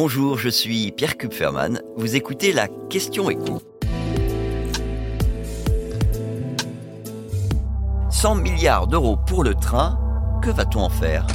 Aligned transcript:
Bonjour, 0.00 0.38
je 0.38 0.48
suis 0.48 0.92
Pierre 0.92 1.18
Kupferman. 1.18 1.82
Vous 1.96 2.14
écoutez 2.14 2.52
la 2.52 2.68
question 2.88 3.30
écho. 3.30 3.60
100 8.08 8.36
milliards 8.36 8.86
d'euros 8.86 9.16
pour 9.16 9.42
le 9.42 9.56
train, 9.56 9.98
que 10.40 10.50
va-t-on 10.50 10.82
en 10.82 10.88
faire? 10.88 11.26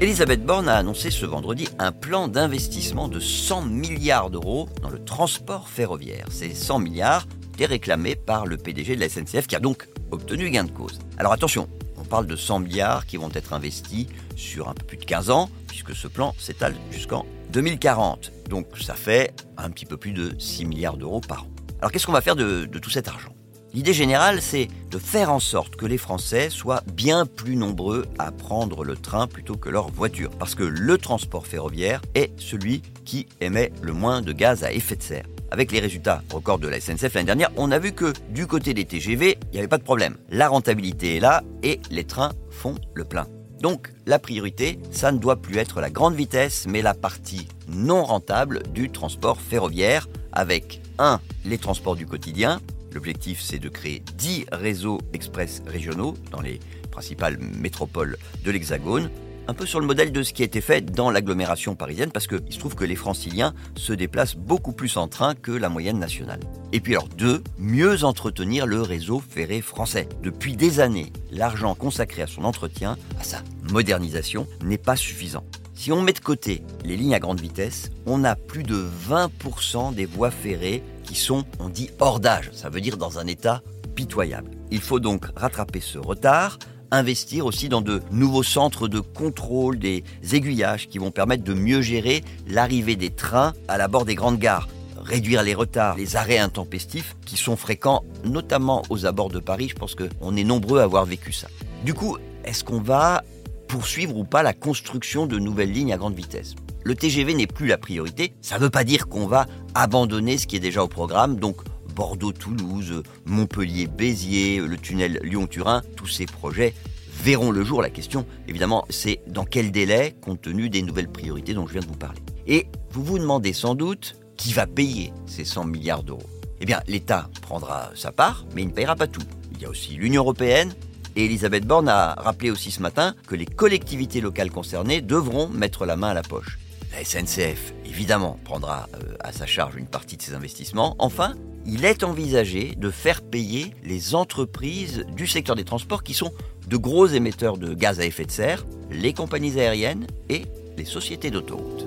Elisabeth 0.00 0.44
Borne 0.44 0.68
a 0.68 0.74
annoncé 0.74 1.12
ce 1.12 1.26
vendredi 1.26 1.68
un 1.78 1.92
plan 1.92 2.26
d'investissement 2.26 3.06
de 3.06 3.20
100 3.20 3.62
milliards 3.62 4.30
d'euros 4.30 4.68
dans 4.82 4.90
le 4.90 4.98
transport 5.04 5.68
ferroviaire. 5.68 6.26
Ces 6.28 6.54
100 6.54 6.80
milliards 6.80 7.28
étaient 7.54 7.66
réclamés 7.66 8.16
par 8.16 8.46
le 8.46 8.56
PDG 8.56 8.96
de 8.96 9.00
la 9.00 9.08
SNCF 9.08 9.46
qui 9.46 9.54
a 9.54 9.60
donc 9.60 9.86
obtenu 10.10 10.50
gain 10.50 10.64
de 10.64 10.72
cause. 10.72 10.98
Alors 11.18 11.32
attention, 11.32 11.68
on 11.87 11.87
parle 12.08 12.26
de 12.26 12.36
100 12.36 12.60
milliards 12.60 13.06
qui 13.06 13.16
vont 13.16 13.30
être 13.32 13.52
investis 13.52 14.06
sur 14.34 14.68
un 14.68 14.74
peu 14.74 14.84
plus 14.84 14.96
de 14.96 15.04
15 15.04 15.30
ans, 15.30 15.50
puisque 15.68 15.94
ce 15.94 16.08
plan 16.08 16.34
s'étale 16.38 16.74
jusqu'en 16.90 17.24
2040. 17.52 18.32
Donc 18.48 18.66
ça 18.80 18.94
fait 18.94 19.32
un 19.56 19.70
petit 19.70 19.86
peu 19.86 19.96
plus 19.96 20.12
de 20.12 20.34
6 20.38 20.64
milliards 20.64 20.96
d'euros 20.96 21.20
par 21.20 21.44
an. 21.44 21.48
Alors 21.80 21.92
qu'est-ce 21.92 22.06
qu'on 22.06 22.12
va 22.12 22.20
faire 22.20 22.36
de 22.36 22.66
tout 22.66 22.90
cet 22.90 23.06
argent? 23.08 23.32
L'idée 23.74 23.92
générale, 23.92 24.40
c'est 24.40 24.66
de 24.90 24.98
faire 24.98 25.30
en 25.30 25.40
sorte 25.40 25.76
que 25.76 25.84
les 25.84 25.98
Français 25.98 26.48
soient 26.48 26.82
bien 26.94 27.26
plus 27.26 27.54
nombreux 27.54 28.06
à 28.18 28.32
prendre 28.32 28.82
le 28.82 28.96
train 28.96 29.26
plutôt 29.26 29.56
que 29.56 29.68
leur 29.68 29.88
voiture, 29.90 30.30
parce 30.30 30.54
que 30.54 30.62
le 30.62 30.96
transport 30.96 31.46
ferroviaire 31.46 32.00
est 32.14 32.32
celui 32.40 32.80
qui 33.04 33.26
émet 33.42 33.70
le 33.82 33.92
moins 33.92 34.22
de 34.22 34.32
gaz 34.32 34.64
à 34.64 34.72
effet 34.72 34.96
de 34.96 35.02
serre. 35.02 35.26
Avec 35.50 35.72
les 35.72 35.80
résultats 35.80 36.22
records 36.30 36.58
de 36.58 36.68
la 36.68 36.80
SNCF 36.80 37.14
l'année 37.14 37.26
dernière, 37.26 37.50
on 37.56 37.70
a 37.70 37.78
vu 37.78 37.92
que 37.92 38.12
du 38.30 38.46
côté 38.46 38.74
des 38.74 38.84
TGV, 38.84 39.38
il 39.40 39.52
n'y 39.52 39.58
avait 39.58 39.68
pas 39.68 39.78
de 39.78 39.82
problème. 39.82 40.16
La 40.30 40.48
rentabilité 40.48 41.16
est 41.16 41.20
là 41.20 41.42
et 41.62 41.80
les 41.90 42.04
trains 42.04 42.32
font 42.50 42.74
le 42.94 43.04
plein. 43.04 43.26
Donc 43.60 43.92
la 44.06 44.18
priorité, 44.18 44.78
ça 44.90 45.10
ne 45.10 45.18
doit 45.18 45.36
plus 45.36 45.56
être 45.58 45.80
la 45.80 45.90
grande 45.90 46.14
vitesse, 46.14 46.66
mais 46.68 46.82
la 46.82 46.94
partie 46.94 47.48
non 47.68 48.04
rentable 48.04 48.62
du 48.72 48.90
transport 48.90 49.40
ferroviaire, 49.40 50.08
avec 50.32 50.80
1. 50.98 51.20
les 51.44 51.58
transports 51.58 51.96
du 51.96 52.06
quotidien, 52.06 52.60
L'objectif, 52.92 53.40
c'est 53.40 53.58
de 53.58 53.68
créer 53.68 54.02
10 54.16 54.46
réseaux 54.52 54.98
express 55.12 55.62
régionaux 55.66 56.14
dans 56.30 56.40
les 56.40 56.58
principales 56.90 57.38
métropoles 57.38 58.16
de 58.44 58.50
l'Hexagone, 58.50 59.10
un 59.48 59.54
peu 59.54 59.64
sur 59.64 59.80
le 59.80 59.86
modèle 59.86 60.12
de 60.12 60.22
ce 60.22 60.34
qui 60.34 60.42
a 60.42 60.44
été 60.44 60.60
fait 60.60 60.82
dans 60.82 61.10
l'agglomération 61.10 61.74
parisienne, 61.74 62.12
parce 62.12 62.26
qu'il 62.26 62.52
se 62.52 62.58
trouve 62.58 62.74
que 62.74 62.84
les 62.84 62.96
franciliens 62.96 63.54
se 63.76 63.94
déplacent 63.94 64.36
beaucoup 64.36 64.72
plus 64.72 64.98
en 64.98 65.08
train 65.08 65.34
que 65.34 65.50
la 65.50 65.70
moyenne 65.70 65.98
nationale. 65.98 66.40
Et 66.72 66.80
puis 66.80 66.94
alors 66.94 67.08
deux, 67.08 67.42
mieux 67.56 68.04
entretenir 68.04 68.66
le 68.66 68.82
réseau 68.82 69.22
ferré 69.26 69.62
français. 69.62 70.06
Depuis 70.22 70.54
des 70.54 70.80
années, 70.80 71.12
l'argent 71.32 71.74
consacré 71.74 72.20
à 72.20 72.26
son 72.26 72.44
entretien, 72.44 72.98
à 73.18 73.24
sa 73.24 73.38
modernisation, 73.72 74.46
n'est 74.62 74.78
pas 74.78 74.96
suffisant. 74.96 75.44
Si 75.74 75.92
on 75.92 76.02
met 76.02 76.12
de 76.12 76.18
côté 76.18 76.62
les 76.84 76.96
lignes 76.96 77.14
à 77.14 77.20
grande 77.20 77.40
vitesse, 77.40 77.90
on 78.04 78.24
a 78.24 78.34
plus 78.34 78.64
de 78.64 78.84
20% 79.08 79.94
des 79.94 80.06
voies 80.06 80.30
ferrées 80.30 80.82
qui 81.04 81.14
sont, 81.14 81.44
on 81.58 81.70
dit, 81.70 81.88
hors 82.00 82.20
d'âge. 82.20 82.50
Ça 82.52 82.68
veut 82.68 82.82
dire 82.82 82.98
dans 82.98 83.18
un 83.18 83.26
état 83.26 83.62
pitoyable. 83.94 84.50
Il 84.70 84.80
faut 84.80 85.00
donc 85.00 85.24
rattraper 85.34 85.80
ce 85.80 85.98
retard, 85.98 86.58
investir 86.90 87.46
aussi 87.46 87.68
dans 87.68 87.80
de 87.80 88.02
nouveaux 88.10 88.42
centres 88.42 88.88
de 88.88 89.00
contrôle 89.00 89.78
des 89.78 90.04
aiguillages 90.32 90.88
qui 90.88 90.98
vont 90.98 91.10
permettre 91.10 91.44
de 91.44 91.54
mieux 91.54 91.82
gérer 91.82 92.22
l'arrivée 92.46 92.96
des 92.96 93.10
trains 93.10 93.52
à 93.68 93.78
la 93.78 93.88
bord 93.88 94.04
des 94.04 94.14
grandes 94.14 94.38
gares, 94.38 94.68
réduire 95.02 95.42
les 95.42 95.54
retards, 95.54 95.96
les 95.96 96.16
arrêts 96.16 96.38
intempestifs 96.38 97.16
qui 97.24 97.36
sont 97.36 97.56
fréquents, 97.56 98.04
notamment 98.24 98.82
aux 98.90 99.06
abords 99.06 99.30
de 99.30 99.40
Paris. 99.40 99.68
Je 99.68 99.74
pense 99.74 99.94
qu'on 99.94 100.36
est 100.36 100.44
nombreux 100.44 100.80
à 100.80 100.84
avoir 100.84 101.04
vécu 101.04 101.32
ça. 101.32 101.48
Du 101.84 101.94
coup, 101.94 102.16
est-ce 102.44 102.64
qu'on 102.64 102.80
va 102.80 103.22
poursuivre 103.68 104.16
ou 104.16 104.24
pas 104.24 104.42
la 104.42 104.54
construction 104.54 105.26
de 105.26 105.38
nouvelles 105.38 105.72
lignes 105.72 105.92
à 105.92 105.98
grande 105.98 106.14
vitesse? 106.14 106.54
Le 106.84 106.94
TGV 106.94 107.34
n'est 107.34 107.46
plus 107.46 107.66
la 107.66 107.76
priorité, 107.76 108.32
ça 108.40 108.56
ne 108.56 108.60
veut 108.60 108.70
pas 108.70 108.84
dire 108.84 109.08
qu'on 109.08 109.26
va 109.26 109.46
abandonner 109.74 110.38
ce 110.38 110.46
qui 110.46 110.56
est 110.56 110.60
déjà 110.60 110.82
au 110.82 110.88
programme, 110.88 111.36
donc 111.36 111.56
Bordeaux-Toulouse, 111.98 113.02
Montpellier-Béziers, 113.26 114.60
le 114.60 114.76
tunnel 114.78 115.18
Lyon-Turin, 115.24 115.82
tous 115.96 116.06
ces 116.06 116.26
projets 116.26 116.72
verront 117.10 117.50
le 117.50 117.64
jour. 117.64 117.82
La 117.82 117.90
question, 117.90 118.24
évidemment, 118.46 118.86
c'est 118.88 119.20
dans 119.26 119.44
quel 119.44 119.72
délai, 119.72 120.14
compte 120.20 120.40
tenu 120.40 120.70
des 120.70 120.82
nouvelles 120.82 121.10
priorités 121.10 121.54
dont 121.54 121.66
je 121.66 121.72
viens 121.72 121.82
de 121.82 121.88
vous 121.88 121.96
parler. 121.96 122.20
Et 122.46 122.68
vous 122.92 123.02
vous 123.02 123.18
demandez 123.18 123.52
sans 123.52 123.74
doute 123.74 124.14
qui 124.36 124.52
va 124.52 124.68
payer 124.68 125.12
ces 125.26 125.44
100 125.44 125.64
milliards 125.64 126.04
d'euros? 126.04 126.22
Eh 126.60 126.66
bien, 126.66 126.80
l'État 126.86 127.30
prendra 127.42 127.90
sa 127.96 128.12
part, 128.12 128.46
mais 128.54 128.62
il 128.62 128.68
ne 128.68 128.72
payera 128.72 128.94
pas 128.94 129.08
tout. 129.08 129.24
Il 129.50 129.60
y 129.60 129.64
a 129.64 129.68
aussi 129.68 129.94
l'Union 129.94 130.22
européenne, 130.22 130.76
et 131.16 131.24
Elisabeth 131.24 131.66
Borne 131.66 131.88
a 131.88 132.14
rappelé 132.14 132.52
aussi 132.52 132.70
ce 132.70 132.80
matin 132.80 133.16
que 133.26 133.34
les 133.34 133.46
collectivités 133.46 134.20
locales 134.20 134.52
concernées 134.52 135.00
devront 135.00 135.48
mettre 135.48 135.84
la 135.84 135.96
main 135.96 136.10
à 136.10 136.14
la 136.14 136.22
poche. 136.22 136.60
La 136.92 137.04
SNCF, 137.04 137.74
évidemment, 137.84 138.38
prendra 138.44 138.88
euh, 138.94 139.16
à 139.20 139.32
sa 139.32 139.46
charge 139.46 139.74
une 139.76 139.86
partie 139.86 140.16
de 140.16 140.22
ces 140.22 140.34
investissements. 140.34 140.94
Enfin, 140.98 141.34
il 141.68 141.84
est 141.84 142.02
envisagé 142.02 142.74
de 142.76 142.90
faire 142.90 143.22
payer 143.22 143.72
les 143.84 144.14
entreprises 144.14 145.04
du 145.14 145.26
secteur 145.26 145.54
des 145.54 145.64
transports 145.64 146.02
qui 146.02 146.14
sont 146.14 146.32
de 146.66 146.76
gros 146.76 147.06
émetteurs 147.06 147.58
de 147.58 147.74
gaz 147.74 148.00
à 148.00 148.06
effet 148.06 148.24
de 148.24 148.30
serre, 148.30 148.66
les 148.90 149.12
compagnies 149.12 149.60
aériennes 149.60 150.06
et 150.28 150.42
les 150.76 150.84
sociétés 150.86 151.30
d'autoroutes. 151.30 151.86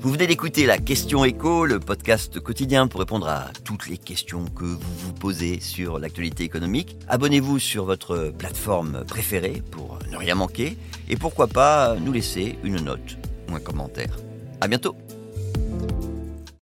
Vous 0.00 0.12
venez 0.12 0.26
d'écouter 0.26 0.64
la 0.64 0.78
question 0.78 1.24
écho, 1.24 1.66
le 1.66 1.80
podcast 1.80 2.40
quotidien 2.40 2.86
pour 2.86 3.00
répondre 3.00 3.28
à 3.28 3.50
toutes 3.64 3.88
les 3.88 3.98
questions 3.98 4.46
que 4.46 4.64
vous 4.64 4.78
vous 4.96 5.12
posez 5.12 5.60
sur 5.60 5.98
l'actualité 5.98 6.44
économique. 6.44 6.96
Abonnez-vous 7.08 7.58
sur 7.58 7.84
votre 7.84 8.32
plateforme 8.38 9.04
préférée 9.06 9.62
pour 9.70 9.98
ne 10.10 10.16
rien 10.16 10.36
manquer 10.36 10.78
et 11.10 11.16
pourquoi 11.16 11.46
pas 11.46 11.96
nous 11.96 12.12
laisser 12.12 12.58
une 12.62 12.80
note 12.80 13.18
ou 13.50 13.56
un 13.56 13.60
commentaire. 13.60 14.16
À 14.60 14.68
bientôt! 14.68 14.96